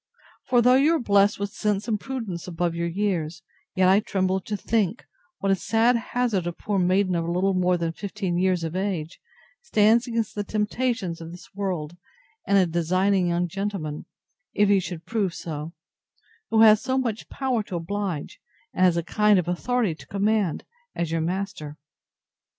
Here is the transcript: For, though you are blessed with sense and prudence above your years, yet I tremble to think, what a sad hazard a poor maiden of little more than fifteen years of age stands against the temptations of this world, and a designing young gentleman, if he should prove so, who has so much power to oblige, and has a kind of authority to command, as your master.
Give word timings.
For, 0.47 0.63
though 0.63 0.73
you 0.77 0.95
are 0.95 0.99
blessed 0.99 1.39
with 1.39 1.51
sense 1.53 1.87
and 1.87 1.99
prudence 1.99 2.47
above 2.47 2.73
your 2.73 2.87
years, 2.87 3.43
yet 3.75 3.87
I 3.87 3.99
tremble 3.99 4.39
to 4.39 4.57
think, 4.57 5.05
what 5.37 5.51
a 5.51 5.55
sad 5.55 5.95
hazard 5.95 6.47
a 6.47 6.53
poor 6.53 6.79
maiden 6.79 7.13
of 7.13 7.29
little 7.29 7.53
more 7.53 7.77
than 7.77 7.91
fifteen 7.91 8.35
years 8.39 8.63
of 8.63 8.75
age 8.75 9.19
stands 9.61 10.07
against 10.07 10.33
the 10.33 10.43
temptations 10.43 11.21
of 11.21 11.29
this 11.29 11.53
world, 11.53 11.97
and 12.47 12.57
a 12.57 12.65
designing 12.65 13.27
young 13.27 13.47
gentleman, 13.47 14.07
if 14.55 14.69
he 14.69 14.79
should 14.79 15.05
prove 15.05 15.35
so, 15.35 15.71
who 16.49 16.61
has 16.61 16.81
so 16.81 16.97
much 16.97 17.29
power 17.29 17.61
to 17.61 17.75
oblige, 17.75 18.41
and 18.73 18.83
has 18.83 18.97
a 18.97 19.03
kind 19.03 19.37
of 19.37 19.47
authority 19.47 19.93
to 19.93 20.07
command, 20.07 20.63
as 20.95 21.11
your 21.11 21.21
master. 21.21 21.77